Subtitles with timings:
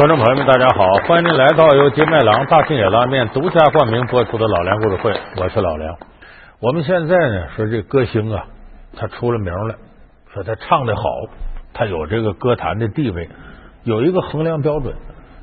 [0.00, 5.94] 观众朋友们，大家好，欢迎您来到由金麦郎大庆野拉面独家冠名播出的老梁故事会，我是老梁。
[6.58, 8.46] 我们现在呢说这歌星啊，
[8.96, 9.74] 他出了名了，
[10.32, 11.02] 说他唱的好，
[11.74, 13.28] 他有这个歌坛的地位，
[13.84, 14.94] 有一个衡量标准，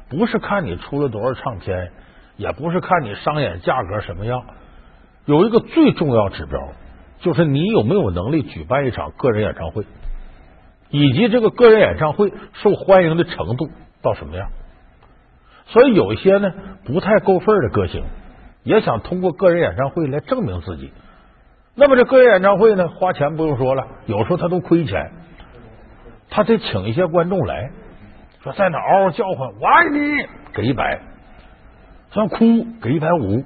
[0.10, 1.92] 不是看你出了多少唱片，
[2.38, 4.42] 也不是看你商演价格什么样，
[5.26, 6.60] 有一个最重要指标，
[7.20, 9.84] 就是你有没有能力举办一场个人演唱会，
[10.90, 13.70] 以及这个个人演唱会受欢迎的程度。
[14.08, 14.50] 到什么样？
[15.66, 16.50] 所以有一些呢
[16.86, 18.06] 不太够份的歌星，
[18.64, 20.94] 也想通过个人演唱会来证明自己。
[21.76, 25.12] 那么这个人演唱会呢，花钱不用说了，有时候他都亏钱，
[26.30, 27.70] 他得请一些观众来，
[28.44, 30.00] 说在哪嗷嗷叫唤“我爱你”，
[30.56, 31.00] 给一百；
[32.14, 32.38] 像哭
[32.82, 33.44] 给一百五，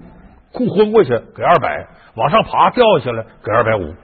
[0.54, 3.96] 哭昏过去给二百，往上爬掉下来给二百五。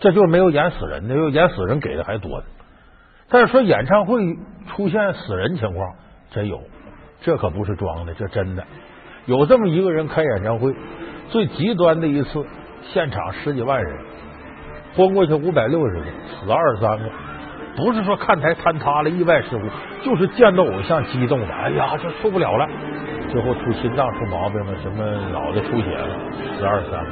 [0.00, 2.44] 这就是没有演死人的，有演死人给的还多呢。
[3.28, 4.36] 但是说演唱会
[4.68, 5.94] 出现死人情况
[6.30, 6.60] 真有，
[7.20, 8.64] 这可不是装的，这真的
[9.26, 10.72] 有这么一个人开演唱会，
[11.28, 12.46] 最极端的一次，
[12.82, 13.98] 现场十几万人，
[14.94, 17.10] 昏过去五百六十个，死二十三个，
[17.76, 19.66] 不是说看台坍塌了意外事故，
[20.04, 22.68] 就是见到偶像激动的，哎呀，这受不了了，
[23.28, 26.08] 最后出心脏出毛病了，什么脑袋出血了，
[26.56, 27.10] 死二三个，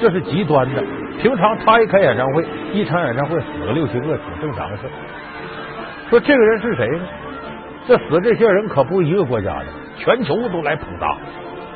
[0.00, 0.82] 这是极端的。
[1.22, 4.82] 平常他一开演唱会，一场演唱会死个六七个，挺正常的事。
[6.10, 7.06] 说这个人是谁呢？
[7.88, 11.16] 这死这些人可不是一个国家的，全球都来捧他。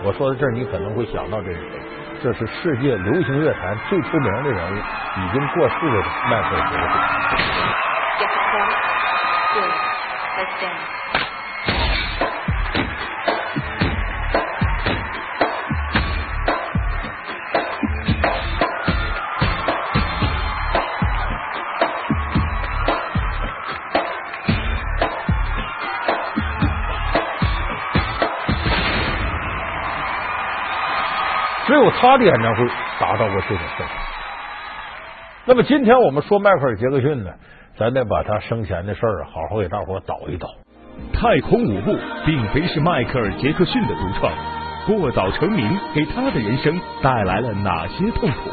[0.03, 1.81] 我说到这儿，你可能会想到这是谁？
[2.23, 6.83] 这是世界流行乐坛最出名的人物，已经过世的迈克尔·杰克
[10.87, 11.00] 逊。
[31.71, 32.67] 只有他的演唱会
[32.99, 33.97] 达到过这种盛况。
[35.45, 37.31] 那么今天我们说迈克尔·杰克逊呢，
[37.79, 40.49] 咱得把他生前的事儿好好给大伙儿倒一倒。
[41.13, 44.33] 太空舞步并非是迈克尔·杰克逊的独创，
[44.85, 48.51] 过早成名给他的人生带来了哪些痛苦？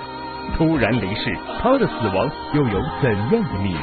[0.56, 3.80] 突然离世，他的死亡又有怎样的秘密？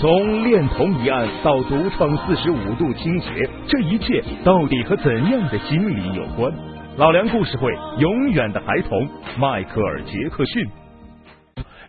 [0.00, 6.52] 从恋童一案到独创四十五度倾斜，这一切到底和怎样的心理有关？
[6.96, 9.06] 老梁故事会，永远的孩童
[9.38, 10.66] 迈克尔·杰克逊，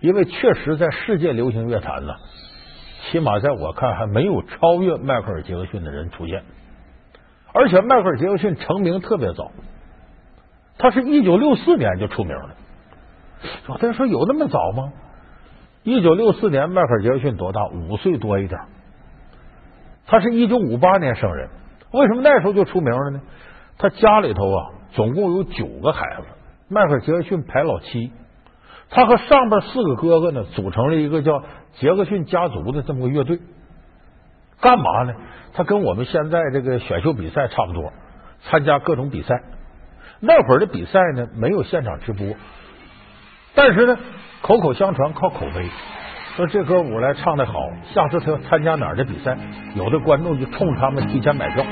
[0.01, 2.13] 因为确实在世界流行乐坛呢，
[3.03, 6.43] 起码在我看还没有超越迈克尔·杰克逊的人出现。
[7.53, 9.49] 而且迈克尔·杰克逊成名特别早，
[10.77, 12.55] 他是一九六四年就出名了。
[13.69, 14.91] 有人说有那么早吗？
[15.83, 17.65] 一九六四年迈克尔·杰克逊多大？
[17.67, 18.59] 五岁多一点。
[20.05, 21.47] 他是一九五八年生人，
[21.93, 23.21] 为什么那时候就出名了呢？
[23.77, 24.73] 他家里头啊。
[24.97, 26.25] 总共有九个孩子，
[26.69, 28.11] 迈克·杰克逊排老七。
[28.89, 31.43] 他和上边四个哥哥呢，组成了一个叫
[31.75, 33.37] 杰克逊家族的这么个乐队。
[34.59, 35.13] 干嘛呢？
[35.53, 37.93] 他跟我们现在这个选秀比赛差不多，
[38.41, 39.39] 参加各种比赛。
[40.19, 42.25] 那会儿的比赛呢，没有现场直播，
[43.53, 43.99] 但是呢，
[44.41, 45.69] 口口相传，靠口碑。
[46.37, 47.53] 说这歌舞来唱的好，
[47.93, 49.37] 下次他要参加哪儿的比赛，
[49.75, 51.63] 有的观众就冲他们提前买票。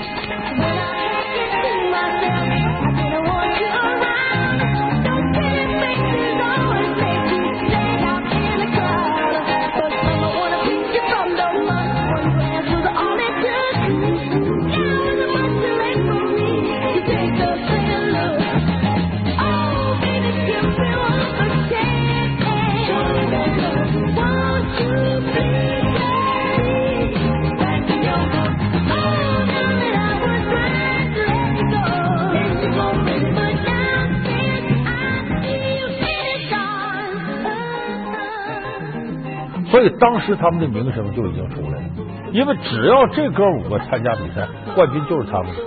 [39.85, 41.83] 以当时他们的名声就已经出来了，
[42.31, 45.61] 因为只要这哥五个参加比赛，冠军就是他们的。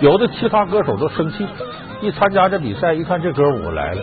[0.00, 1.46] 有的其他歌手都生气，
[2.00, 4.02] 一参加这比赛，一看这哥五个来了，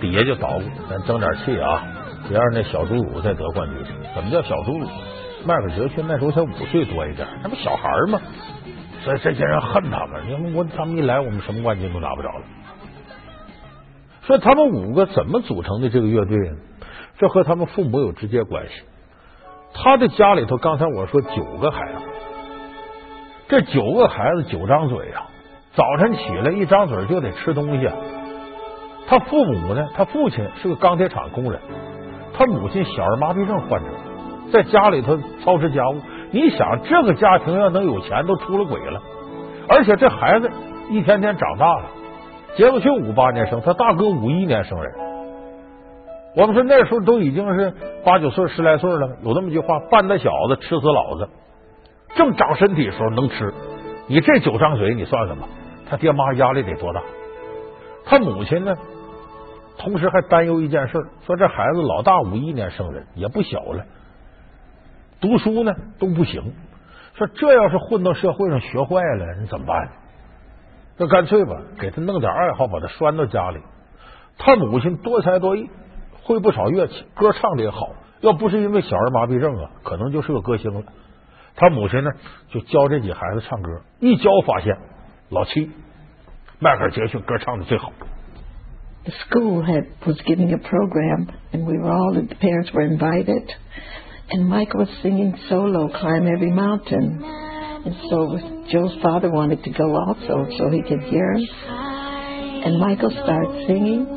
[0.00, 1.82] 底下就捣鼓，咱争点气啊，
[2.28, 3.78] 别让那小猪五再得冠军。
[4.14, 4.86] 怎么叫小猪五？
[5.44, 8.20] 迈克尔·杰克逊那时候才五岁多一点，那不小孩吗？
[9.04, 12.42] 所以这些人恨他们，因为我他们一来，我们什么冠军都拿不着了。
[14.22, 16.56] 所以他们五个怎么组成的这个乐队呢？
[17.18, 18.82] 这和他们父母有直接关系。
[19.74, 22.00] 他的家里头，刚才我说九个孩子，
[23.48, 25.26] 这九个孩子九张嘴啊，
[25.74, 27.88] 早晨起来一张嘴就得吃东西。
[29.06, 31.60] 他父母呢，他父亲是个钢铁厂工人，
[32.32, 33.88] 他母亲小儿麻痹症患者，
[34.52, 39.00] 在家里头操持家务，你想，这个家庭要能有钱，都出了轨了。
[39.68, 40.50] 而且这孩子
[40.90, 41.84] 一天天长大了。
[42.56, 45.05] 杰克逊五八年生，他大哥五一年生人。
[46.36, 47.72] 我们说那时候都已经是
[48.04, 51.30] 八九岁、十来岁了，有那么句话：“半大小子吃死老子。”
[52.14, 53.54] 正长身体的时候能吃，
[54.06, 55.48] 你这九张嘴，你算什么？
[55.88, 57.02] 他爹妈压力得多大？
[58.04, 58.74] 他母亲呢？
[59.78, 63.84] 同时还担忧一件事，说这孩子老大五一年生人，也不小了，
[65.22, 66.52] 读书呢都不行。
[67.14, 69.88] 说这要是混到社会上学坏了，你怎么办？
[70.98, 73.60] 那干脆吧，给他弄点爱好，把他拴到家里。
[74.38, 75.68] 他母亲多才多艺，
[76.25, 77.93] 会不少乐器，歌唱的也好。
[78.21, 80.83] 要不是因为小儿麻痹症啊，可能就是个歌星了。
[81.55, 82.11] 他母亲呢，
[82.49, 84.77] 就教这几孩子唱歌，一教发现
[85.29, 85.71] 老七
[86.59, 87.91] 迈克尔·杰克逊歌唱的最好。
[89.03, 93.49] The school had was giving a program, and we were all the parents were invited.
[94.29, 97.23] And Michael was singing solo, "Climb Every Mountain."
[97.83, 98.37] And so
[98.69, 101.47] Joe's father wanted to go also, so he could hear him.
[102.63, 104.14] And Michael started singing.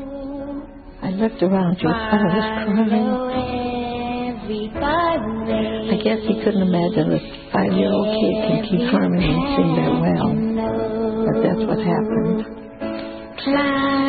[1.01, 3.69] I looked around, Joe's father was crying.
[5.89, 7.19] I guess he couldn't imagine a
[7.51, 10.29] five-year-old kid can keep harmony and sing that well.
[11.25, 12.45] But that's what happened.
[13.43, 14.08] Climb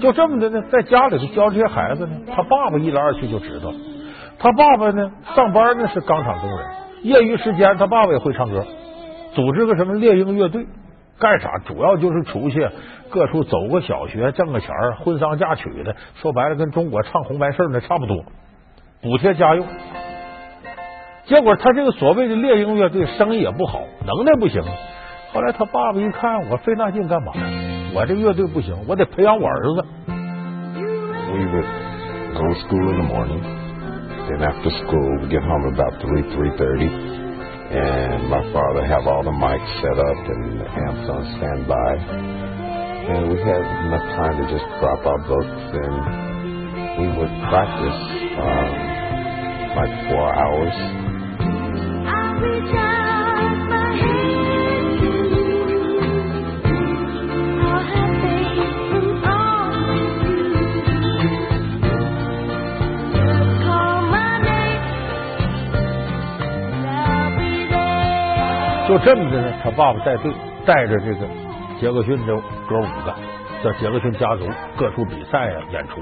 [0.00, 3.72] 就这么的呢，在家里头教这些孩子呢，他爸爸一来二去就知道。
[4.38, 6.66] 他爸爸呢，上班呢是钢厂工人，
[7.02, 8.64] 业余时间他爸爸也会唱歌，
[9.34, 10.66] 组织个什么猎鹰乐队，
[11.18, 11.58] 干啥？
[11.66, 12.66] 主要就是出去
[13.10, 14.70] 各处走个小学，挣个钱，
[15.04, 18.24] 婚丧嫁娶的，说白了跟中国唱红白事呢差不多，
[19.02, 19.66] 补贴家用。
[21.26, 24.62] 结果他这个所谓的猎鹰乐队生意也不好，能耐不行。
[25.32, 27.32] 后来他爸爸一看，我费那劲干嘛？
[27.93, 29.85] 我这乐队不行，我得培养我儿子。
[30.07, 31.65] We would
[32.33, 33.41] go to school in the morning.
[34.27, 36.89] Then after school, we get home about three, three thirty,
[37.71, 41.97] and my father have all the mics set up and the amps on standby,
[43.07, 45.95] and we had enough time to just drop our books and
[46.97, 47.99] we would practice
[48.39, 48.71] um,
[49.75, 50.73] like four hours.
[68.90, 70.32] 就这么的呢，他爸爸带队，
[70.66, 71.24] 带着这个
[71.80, 73.14] 杰克逊这哥五个，
[73.62, 74.44] 叫杰克逊家族，
[74.76, 76.00] 各处比赛啊演出。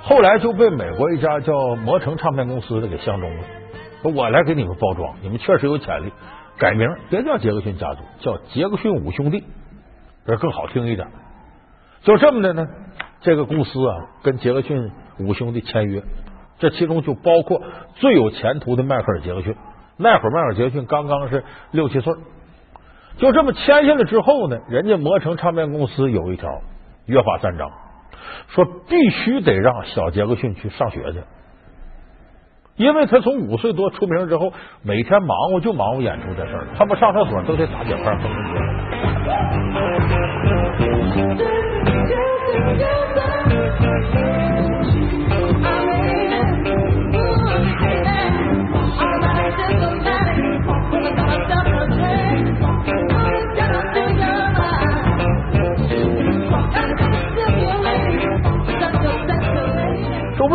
[0.00, 3.42] 后来就被美国一家叫魔城唱片公司的给相中了，
[4.02, 6.12] 说我来给你们包装，你们确实有潜力，
[6.56, 9.42] 改名别叫杰克逊家族，叫杰克逊五兄弟，
[10.24, 11.08] 这更好听一点。
[12.04, 12.64] 就这么的呢，
[13.22, 16.00] 这个公司啊跟杰克逊五兄弟签约，
[16.60, 17.60] 这其中就包括
[17.96, 19.56] 最有前途的迈克尔·杰克逊。
[19.96, 22.12] 那会儿迈尔·杰克逊刚刚是六七岁，
[23.16, 26.48] 就这么签下来之后呢，人家魔城唱片公司有一条
[27.06, 27.70] 约法三章，
[28.48, 31.20] 说必须得让小杰克逊去上学去，
[32.76, 38.28] 因为他从五岁多出名之后，每天忙活就忙活演出这事儿，他不上厕所都得打铁块缝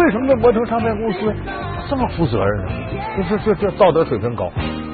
[0.10, 1.20] 为什么这魔城唱片公司
[1.88, 2.72] 这么负责任呢？
[3.16, 4.52] 就是这这道德水平高，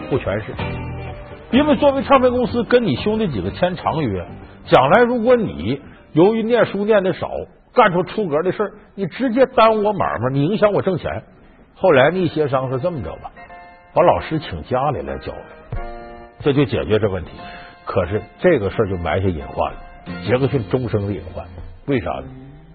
[0.10, 0.54] 不全是。
[1.52, 4.26] 因为作为唱片公司跟你兄弟几个签长约，
[4.66, 5.82] 将来如果你
[6.12, 7.32] 由于念书念的少，
[7.74, 11.24] 干出出格的事，你直接耽误我买卖，你影响我挣钱。
[11.76, 13.32] 后来呢一协商是这么着吧，
[13.94, 15.32] 把老师请家里来教，
[16.42, 17.32] 这就解决这问题。
[17.86, 19.80] 可是这个事儿就埋下隐患了，
[20.28, 21.46] 杰克逊终生的隐患。
[21.86, 22.26] 为啥呢？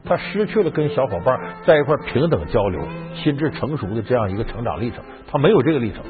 [0.04, 2.80] 他失去了跟小伙伴在一块平等交流、
[3.14, 6.02] 心智成熟的这样一个成长历程，他没有这个历程。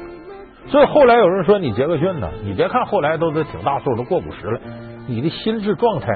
[0.67, 4.59] 所以后来有人说你杰克逊呢，你别看后来都是挺大岁数，都过五十了，
[5.07, 6.07] 你的心智状态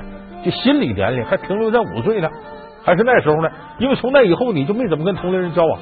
[0.43, 2.29] 就心理年龄还停留在五岁呢，
[2.83, 3.49] 还是那时候呢？
[3.79, 5.79] 因为从那以后你就没怎么跟同龄人交往。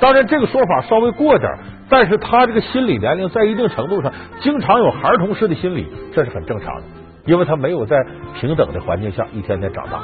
[0.00, 1.50] 当然这个说法稍微过点，
[1.88, 6.82] 但是他这个心理年龄在一定程度上经常有孩童式的心理，这是很正常的，
[7.26, 7.96] 因为他没有在
[8.40, 10.00] 平等的环境下一天天长大。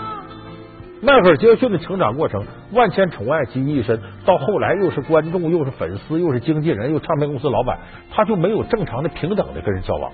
[1.03, 7.79] 迈克尔·杰克逊的成长过程，万千宠爱集于一身，到后来又是观众，又是粉丝，又是经纪人，又唱片公司老板，
[8.11, 10.13] 他就没有正常的、平等的跟人交往。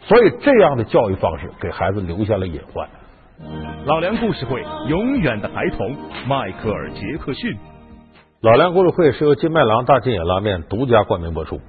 [0.00, 2.88] 所以，这样的教育方式给孩子留下了隐患。
[3.84, 7.56] 老梁故事会，永远的孩童，迈克尔·杰克逊。
[8.40, 11.60] 老梁故事会是由金麦郎大金眼拉面独家冠名播出。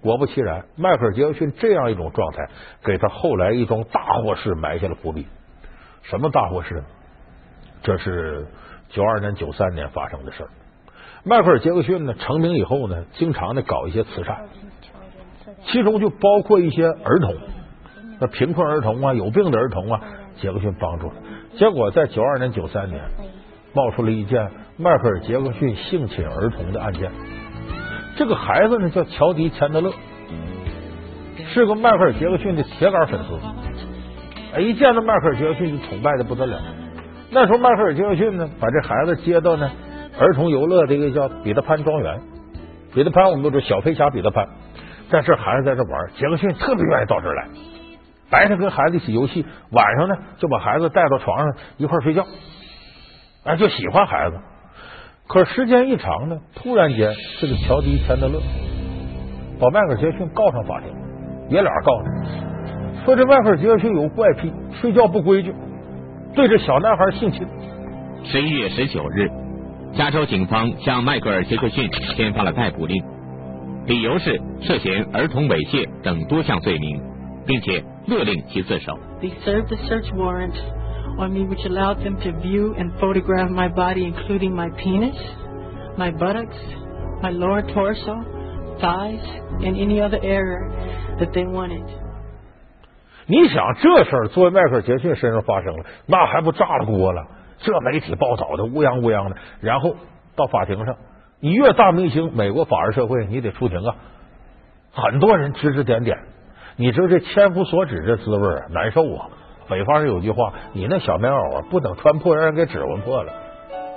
[0.00, 2.48] 果不其然，迈克尔·杰克逊这样一种状态，
[2.84, 5.26] 给他后来一桩大祸事埋下了伏笔。
[6.02, 6.84] 什么大祸事呢？
[7.84, 8.46] 这是
[8.88, 10.48] 九二年、九三年发生的事儿。
[11.22, 14.46] 迈克尔·杰克逊呢，成名以后呢，经常的搞一些慈善，
[15.66, 17.36] 其中就包括一些儿童，
[18.20, 20.00] 那贫困儿童啊、有病的儿童啊，
[20.36, 21.14] 杰克逊帮助了。
[21.58, 23.02] 结果在九二年、九三年，
[23.74, 27.12] 冒出了一件迈克尔·杰克逊性侵儿童的案件。
[28.16, 29.92] 这个孩子呢叫乔迪·钱德勒，
[31.52, 33.38] 是个迈克尔·杰克逊的铁杆粉丝。
[34.54, 36.58] 哎，一见到迈克尔·杰克逊就崇拜的不得了。
[37.34, 39.68] 那时候迈克尔·杰克逊呢，把这孩子接到呢
[40.20, 42.20] 儿童游乐这个叫彼得潘庄园。
[42.94, 44.46] 彼得潘我们都知道小飞侠彼得潘，
[45.10, 47.48] 在这孩子在这玩，杰克逊特别愿意到这儿来。
[48.30, 52.24] 白天跟孩子一起游戏，晚上呢就把孩子带到床上一块睡觉。
[53.42, 54.36] 哎，就喜欢孩子。
[55.26, 58.40] 可时间一长呢，突然间这个乔迪·钱德勒
[59.58, 60.94] 把迈克尔·杰克逊告上法庭，
[61.50, 65.52] 爷俩告他，说这迈克尔·杰克逊有怪癖，睡觉不规矩，
[66.34, 67.46] 对这小男孩性侵。
[68.24, 69.30] 十一月十九日，
[69.96, 73.00] 加州警方向迈克尔·杰克逊签发了逮捕令，
[73.86, 77.00] 理由是涉嫌儿童猥亵等多项罪名，
[77.46, 78.98] 并且勒令其自首。
[79.22, 80.54] They served a search warrant
[81.18, 85.14] on me, which allowed them to view and photograph my body, including my penis,
[85.96, 86.56] my buttocks,
[87.22, 88.16] my lower torso,
[88.80, 89.22] thighs,
[89.60, 90.68] and any other area
[91.20, 91.84] that they wanted.
[93.26, 97.22] 你想这事儿作为迈克尔·杰克逊身上发生了，那还不炸了锅了？
[97.58, 99.96] 这媒体报道的乌泱乌泱的，然后
[100.36, 100.94] 到法庭上，
[101.40, 103.96] 你越大明星，美国法治社会你得出庭啊，
[104.92, 106.18] 很多人指指点点，
[106.76, 109.28] 你知道这千夫所指这滋味啊，难受啊。
[109.66, 113.32] 北方人有句话，你那小棉袄啊，不等穿破，让人给指纹破了，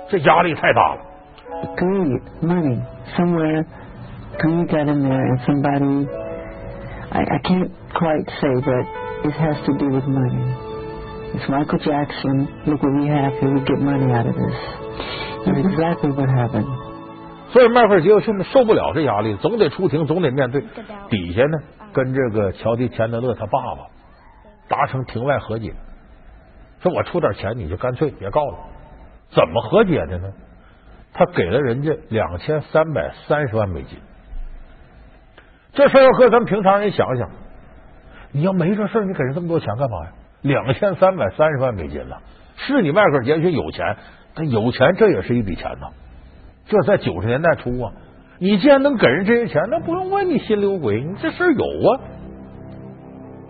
[0.08, 1.00] 这压力太大了。
[1.76, 2.80] Greed, money,
[3.16, 3.66] somewhere
[4.38, 6.08] greed got in there and somebody,
[7.10, 8.86] I, I can't quite say, but
[9.24, 10.44] it has to do with money.
[11.34, 12.48] It's Michael Jackson.
[12.66, 13.52] Look what we have here.
[13.54, 14.58] We get money out of this.
[15.46, 16.66] That's exactly what happened.
[17.50, 20.60] 所以迈克尔·杰克逊呢受不了这压力，总得出庭，总得面对。
[21.08, 21.58] 底下呢
[21.92, 23.86] 跟这个乔迪·钱德勒他爸爸
[24.68, 25.72] 达成庭外和解，
[26.82, 28.58] 说我出点钱，你就干脆别告了。
[29.30, 30.28] 怎么和解的呢？
[31.14, 33.98] 他给了人家两千三百三十万美金。
[35.72, 37.30] 这事儿要搁咱们平常人想想，
[38.31, 40.11] 你要没这事儿，你给人这么多钱干嘛呀？
[40.41, 42.19] 两千三百三十万美金了，
[42.55, 43.95] 是你迈克尔·杰克逊有钱，
[44.35, 45.87] 但有钱这也是一笔钱呐。
[46.65, 47.93] 这在九十年代初啊，
[48.39, 52.01] 你既然能给人这些钱，那不用问你心里有鬼，你这事儿有啊。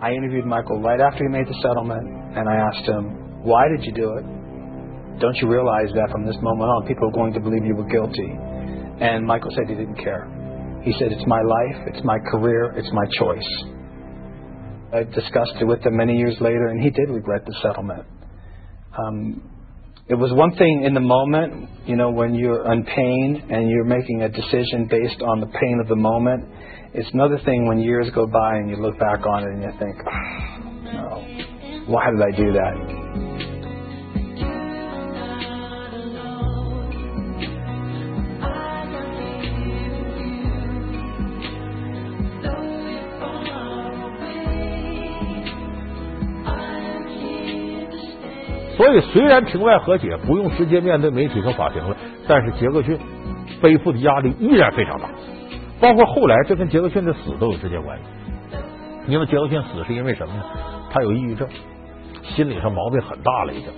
[0.00, 3.84] I interviewed Michael right after he made the settlement, and I asked him, Why did
[3.86, 4.24] you do it?
[5.18, 7.88] Don't you realize that from this moment on, people are going to believe you were
[7.88, 8.36] guilty?
[9.00, 10.26] And Michael said he didn't care.
[10.82, 13.50] He said, It's my life, it's my career, it's my choice.
[14.91, 18.05] I discussed it with him many years later, and he did regret the settlement.
[18.97, 19.41] Um,
[20.07, 23.85] it was one thing in the moment, you know, when you're in pain and you're
[23.85, 26.45] making a decision based on the pain of the moment.
[26.95, 29.71] It's another thing when years go by and you look back on it and you
[29.77, 30.57] think, "Ah,
[30.93, 32.98] no, why did I do that?
[48.89, 51.95] 所以，虽然庭外和解不用直接面对媒体和法庭了，
[52.27, 52.97] 但是杰克逊
[53.61, 55.07] 背负的压力依然非常大。
[55.79, 58.03] 包括后来，这跟杰克逊的死都有直接关系。
[59.05, 60.43] 因为杰克逊死是因为什么呢？
[60.89, 61.47] 他有抑郁症，
[62.23, 63.69] 心理上毛病很大了已经。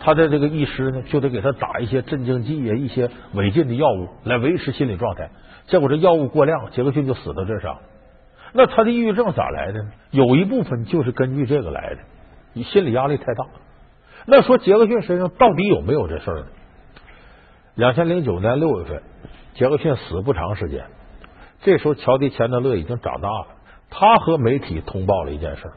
[0.00, 5.30] 他的这个医师呢，就得给他打一些镇静剂啊，一些违禁的药物来维持心理状态。
[5.66, 7.78] 结果这药物过量，杰克逊就死到这上。
[8.54, 9.90] 那他的抑郁症咋来的呢？
[10.10, 11.98] 有一部分就是根据这个来的，
[12.54, 13.44] 你心理压力太大。
[14.26, 16.46] 那说杰克逊身上到底有没有这事儿呢？
[17.74, 19.02] 两千零九年六月份，
[19.54, 20.84] 杰克逊死不长时间，
[21.62, 23.46] 这时候乔迪·钱德勒已经长大了，
[23.90, 25.72] 他和媒体通报了一件事，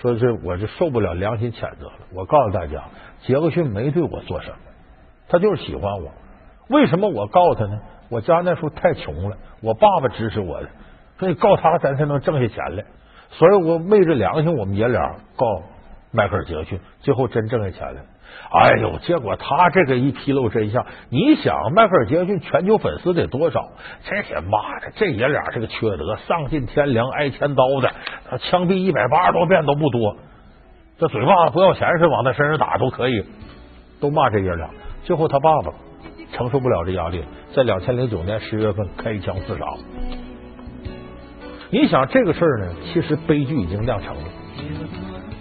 [0.00, 1.92] 说是我就受不了良心谴责了。
[2.14, 2.84] 我告诉大家，
[3.22, 4.56] 杰克逊没对我做什么，
[5.28, 6.12] 他就是喜欢我。
[6.68, 7.80] 为什么我告他呢？
[8.10, 10.68] 我家那时候太穷了，我爸爸支持我的，
[11.18, 12.84] 所以告他咱才能挣下钱来。
[13.32, 15.62] 所以我昧着良心，我们爷俩告
[16.12, 18.02] 迈克尔·杰克逊，最后真挣下钱来。
[18.50, 23.68] 哎呦，结果他这个一披露真相，你想迈克尔·杰克逊全球粉丝得多少？
[24.04, 27.90] 这些妈的，这爷俩是个缺德，丧尽天良、挨千刀的，
[28.30, 30.16] 他枪毙一百八十多遍都不多。
[30.98, 33.24] 这嘴巴子不要钱似的往他身上打都可以，
[34.00, 34.68] 都骂这爷俩。
[35.04, 35.72] 最后他爸爸
[36.32, 37.24] 承受不了这压力，
[37.54, 39.64] 在两千零九年十月份开枪自杀。
[41.70, 44.22] 你想这个事儿呢，其实悲剧已经酿成了。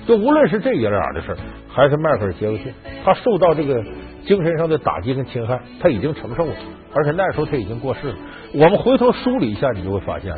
[0.07, 1.35] 就无论是这爷俩的事，
[1.67, 2.73] 还是迈克尔·杰克逊，
[3.03, 3.83] 他受到这个
[4.25, 6.53] 精神上的打击跟侵害，他已经承受了，
[6.93, 8.15] 而且那时候他已经过世了。
[8.53, 10.33] 我们回头梳理一下，你就会发现，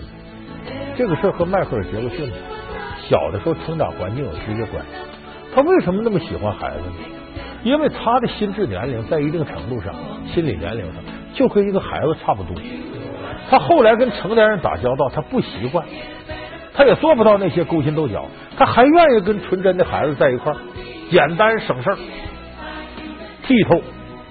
[0.97, 2.31] 这个事和迈克尔·杰克逊
[3.07, 4.89] 小的时候成长环境有直接关系。
[5.53, 6.95] 他为什么那么喜欢孩子呢？
[7.63, 9.93] 因为他的心智年龄在一定程度上，
[10.33, 11.03] 心理年龄上
[11.35, 12.55] 就跟一个孩子差不多。
[13.51, 15.85] 他后来跟成年人打交道，他不习惯，
[16.79, 18.25] 他也做不到那些勾心斗角，
[18.57, 20.57] 他还愿意跟纯真的孩子在一块儿，
[21.11, 21.97] 简单省事儿，
[23.45, 23.81] 剔透，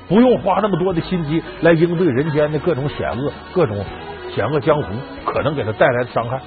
[0.09, 3.85] 不用花那么多的心机来应对人间的各种险恶、各种
[4.35, 4.85] 险恶江湖
[5.27, 6.41] 可能给他带来的伤害，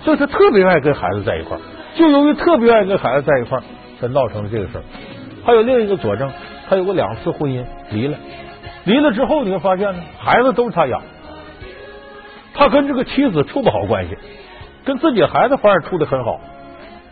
[0.00, 1.60] 所以他特别愿意跟孩子在一块儿。
[1.96, 3.62] 就由于特别愿意跟孩子在一块儿，
[4.00, 4.84] 才闹成了这个事儿。
[5.44, 6.32] 还有另一个佐证，
[6.66, 8.16] 他有过两次婚姻离了，
[8.84, 11.02] 离了之后你会发现呢，孩子都是他养。
[12.54, 14.16] 他跟这个妻子处不好关系，
[14.86, 16.40] 跟自己孩子反而处的很好，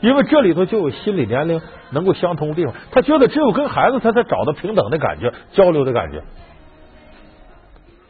[0.00, 2.72] 因为这里头就有心理年龄能够相通的地方。
[2.92, 6.22] 他觉得只有跟孩子，他才找到平等的感觉、交流的感觉。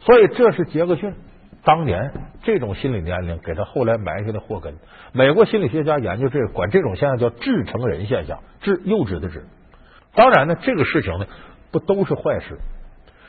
[0.01, 1.15] 所以这是杰克逊
[1.63, 2.11] 当年
[2.43, 4.75] 这种心理年龄给他后来埋下的祸根。
[5.13, 9.45] 美国心理学家研究这个，管这种现象叫智成人现象，智幼稚的智。
[10.13, 11.25] 当然呢，这个事情呢
[11.71, 12.59] 不都是坏事。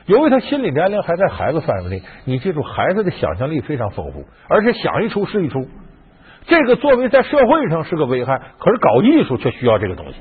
[0.04, 5.66] 由于他心理年龄还在孩子范围内，你记住，孩子的想象力非常丰富，而且想一出是一出。
[6.46, 10.20] 这个作为在社会上是个危害，可是搞艺术却需要这个东西，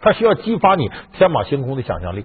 [0.00, 2.24] 他需要激发你天马行空的想象力。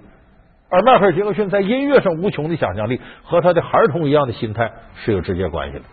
[0.72, 5.84] 而迈克尔·杰克逊在音乐上无穷的想象力，和他的孩童一样的心态是有直接关系的。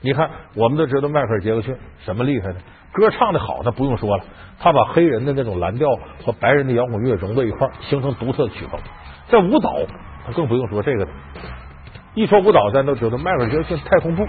[0.00, 2.56] 你看，我们都知道迈克尔·杰克逊什么厉害呢？
[2.92, 4.24] 歌唱的好，那不用说了，
[4.60, 5.88] 他把黑人的那种蓝调
[6.24, 8.80] 和白人的摇滚乐融在一块，形成独特的曲风。
[9.28, 9.74] 在舞蹈，
[10.24, 11.10] 他更不用说这个了。
[12.14, 14.24] 一说舞蹈，咱都知道迈克尔·杰克逊太空步。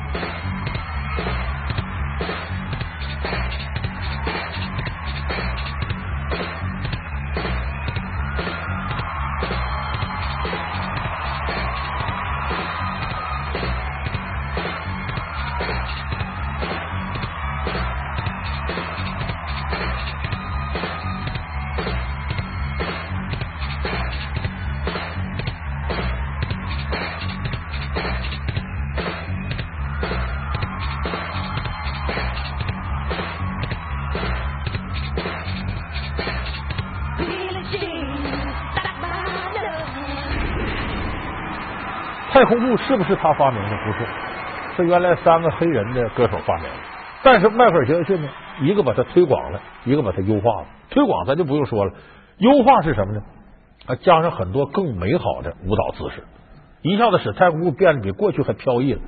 [42.48, 43.70] 太空步是不是他发明的？
[43.84, 44.00] 不是，
[44.78, 46.70] 是原来三个黑人的歌手发明的。
[47.22, 48.30] 但是迈克尔·杰克逊呢，
[48.62, 50.68] 一个把它推广了，一个把它优化了。
[50.90, 51.92] 推广咱就不用说了，
[52.38, 53.20] 优化是什么呢？
[53.88, 56.24] 啊，加上很多更美好的舞蹈姿势，
[56.84, 59.02] 一下子使太空步变得比过去还飘逸了。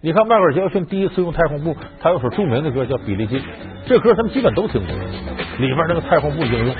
[0.00, 3.40] 你看迈克尔·杰克逊第一次用太空步，他有首著名的歌叫《比利金》，
[3.86, 4.96] 这歌他们基本都听过，
[5.58, 6.74] 里边那个太空步应用。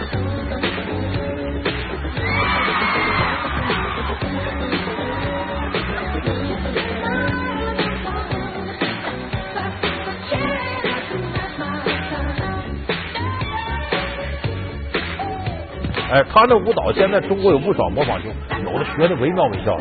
[16.11, 18.29] 哎，他那舞蹈现在中国有不少模仿秀，
[18.65, 19.79] 有的学的惟妙惟肖。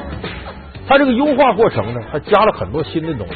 [0.88, 3.34] 他这个优化过程呢，他加了很多新的东西。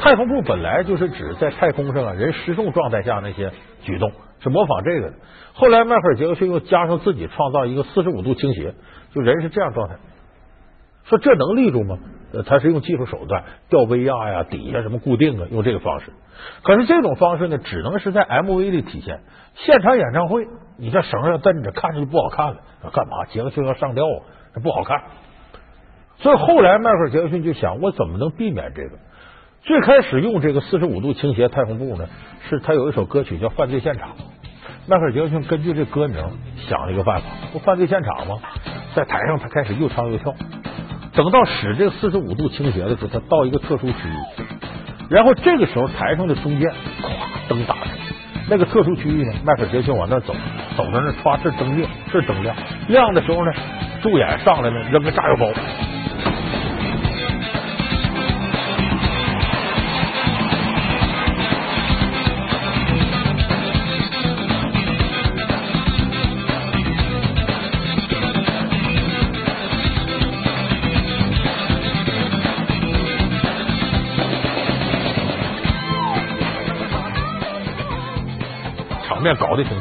[0.00, 3.52] 太空步本来就是指在太空上啊人失重状态下那些
[3.84, 5.14] 举动，是模仿这个的。
[5.52, 8.74] 后来迈克尔·杰克逊又加上自己创造一个四十五度倾斜，
[9.14, 9.94] 就人是这样状态。
[11.04, 11.96] 说这能立住吗？
[12.46, 16.12] 他是用技术手段，吊威亚呀、底下什么固定啊，用这个方式。
[16.62, 19.20] 可是这种方式呢，只能是在 MV 里体现。
[19.54, 20.46] 现场演唱会，
[20.78, 22.56] 你这绳上蹬着，看着就不好看了。
[22.92, 23.26] 干嘛？
[23.26, 25.02] 杰克逊要上吊啊，这不好看。
[26.16, 28.96] 所以后来迈克尔·杰克逊就想，我怎么能避免这个？
[29.62, 32.08] 最开始用这个四十五度倾斜太空步呢，
[32.48, 34.08] 是他有一首歌曲叫《犯罪现场》。
[34.88, 36.16] 迈克尔·杰克逊根据这歌名
[36.68, 38.38] 想了一个办法，不犯罪现场吗？
[38.94, 40.34] 在台上他开始又唱又跳。
[41.14, 44.44] 等到使这个四十五度倾斜的时候，它到一个特殊区域，
[45.10, 46.70] 然后这个时候台上的中间
[47.02, 47.90] 咵灯打开，
[48.48, 50.34] 那个特殊区域呢，麦克·杰克逊往那走，
[50.76, 52.56] 走到那唰这灯灭，这灯亮，
[52.88, 53.52] 亮的时候呢，
[54.02, 55.48] 助演上来呢扔个炸药包。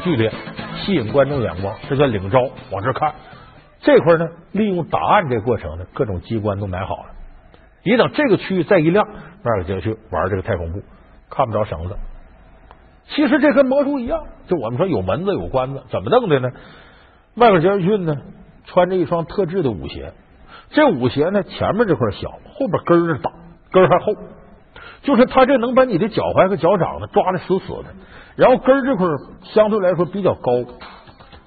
[0.01, 0.31] 剧烈，
[0.77, 2.39] 吸引观众眼光，这叫领招，
[2.71, 3.13] 往这看。
[3.81, 7.05] 这块呢，利用档案这过程呢，各种机关都买好了。
[7.83, 10.81] 一等这个区域再一亮，迈克尔杰克逊玩这个太空步，
[11.29, 11.95] 看不着绳子。
[13.07, 16.49] 其实这跟魔术一样，就我们说有门子有关子，怎么弄的呢？
[17.33, 18.15] 迈克尔杰克逊呢，
[18.65, 20.13] 穿着一双特制的舞鞋，
[20.69, 23.31] 这舞鞋呢前面这块小，后边跟儿大，
[23.71, 24.13] 跟儿还厚，
[25.01, 27.85] 就是他这能把你的脚踝和脚掌呢抓的死死的，
[28.35, 29.05] 然后跟儿这块
[29.53, 30.51] 相对来说比较高，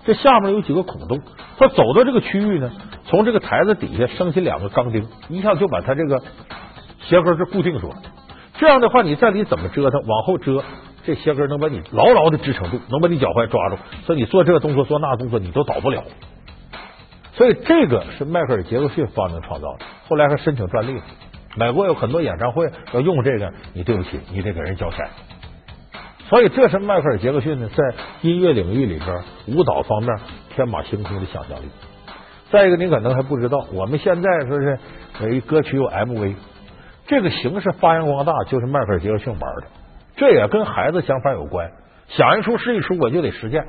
[0.05, 1.21] 这下面有几个孔洞，
[1.59, 2.71] 他走到这个区域呢，
[3.07, 6.21] 从这个台子底下升起两个钢钉，一下就把他这个
[7.01, 7.97] 鞋跟是固定住了。
[8.59, 10.63] 这样的话，你在里怎么折腾，往后折，
[11.05, 16.03] 这鞋跟能把你牢牢的支撑住，能把你脚踝抓住，所以你做这个动作做那动作你都倒不了。
[17.33, 21.03] 所以这个是迈克尔杰克逊发明创造的，后来还申请专利了。
[21.57, 25.09] 美国有很多演唱会要用这个，你对不起，你得给人交钱。
[26.29, 30.17] 所以这是迈克尔杰克逊呢，在音乐领域里边舞蹈方面
[30.55, 31.69] 天马行空的想象力。
[32.51, 34.79] 再一个，你可能还不知道，我们现在说是
[35.21, 36.35] 有一歌曲有 MV，
[37.07, 39.65] 这个形式发扬光大就是迈克尔杰克逊玩的，
[40.17, 41.71] 这也跟孩子想法有关，
[42.09, 43.67] 想一出是一出，我就得实践。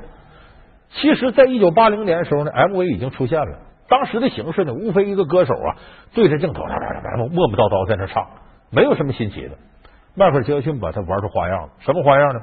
[0.90, 3.58] 其实，在一九八零年的时候呢，MV 已经出现了。
[3.88, 5.76] 当时的形式呢，无非一个歌手啊
[6.14, 8.24] 对着镜头，磨磨叨叨在那唱，
[8.70, 9.50] 没有什么新奇的。
[10.16, 12.40] 迈克尔杰克逊把他玩出花样了，什么花样呢？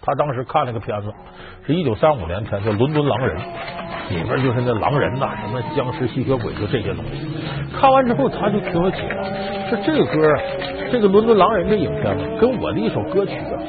[0.00, 1.12] 他当时看了个片子，
[1.66, 3.36] 是一九三五年片，叫《伦敦狼人》，
[4.08, 7.28] 里面就是那狼人呐，什么僵尸、吸血鬼，就这些东西。
[7.78, 9.22] 看完之后，他就挺有启发，
[9.68, 10.40] 说这个歌啊，
[10.90, 13.60] 这个《伦敦狼人》这影片，跟我的一首歌曲啊，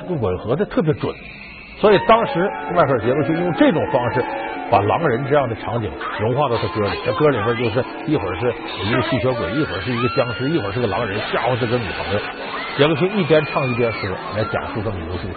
[0.00, 1.12] 这个吻合的特别准。
[1.80, 4.22] 所以当时迈克尔杰克逊用这种方式
[4.70, 5.90] 把狼人这样的场景
[6.20, 8.52] 融化到他歌里，这歌里边就是一会儿是
[8.84, 12.20] 一个吸血鬼，一会儿是一个僵尸，一会儿是个狼人吓唬这个女朋友。
[12.76, 15.34] 杰克逊一边唱一边说，来讲述这么一个故事。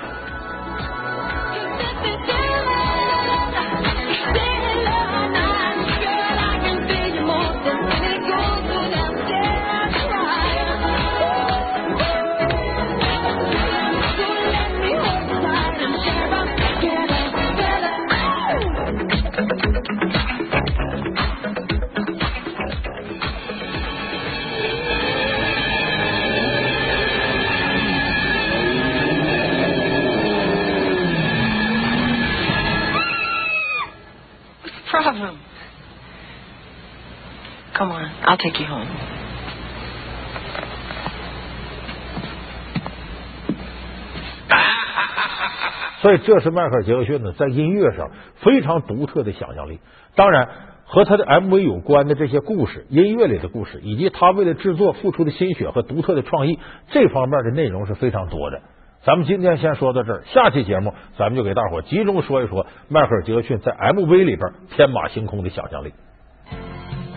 [37.75, 38.86] Come on, I'll take you home.
[46.01, 49.79] 所以这是迈克尔杰克逊呢在音乐上非常独特的想象力。
[50.15, 50.49] 当然，
[50.86, 56.59] 和他的 MV 有关的这些故事、音乐里的故事，以及他为了制作付出的心血和独特的创意，
[56.91, 58.62] 这方面的内容是非常多的。
[59.03, 65.93] 咱们今天先说到这儿，下期节目咱们就给大伙集中说一说迈克尔杰克逊在 MV 里边天马行空的想象力。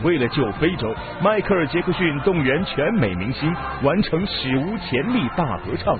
[0.03, 5.99] 为了救非洲，迈克尔·杰克逊动员全美明星完成史无前例大合唱。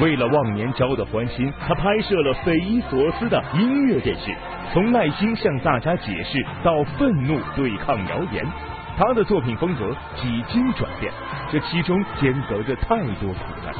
[0.00, 4.34] 为了忘年交的欢心，他拍摄了匪夷所思的音乐电视，
[4.72, 8.46] 从耐心向大家解释到愤怒对抗谣言。
[8.96, 11.12] 他的作品风格几经转变，
[11.50, 13.74] 这其中兼隔着太多苦难。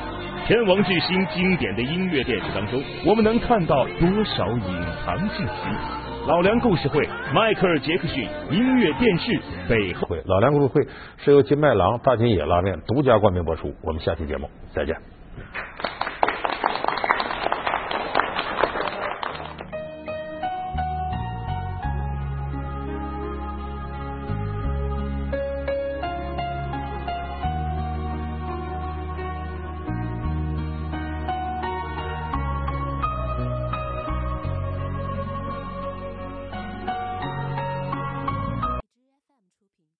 [0.46, 6.01] 天王巨星经典的音乐电视当中，我们能看到多少隐藏信息？
[6.24, 7.04] 老梁故事会，
[7.34, 10.06] 迈克尔·杰克逊音乐电视背后。
[10.06, 13.74] 会老梁故事会是由金麦郎大金野拉面独家冠名播出。
[13.82, 14.94] 我们下期节目再见。